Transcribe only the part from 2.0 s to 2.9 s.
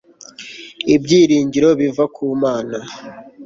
ku Mana